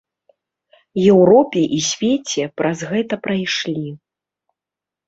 Еўропе 1.11 1.63
і 1.77 1.83
свеце 1.89 2.43
праз 2.63 2.77
гэта 2.95 3.13
прайшлі. 3.29 3.89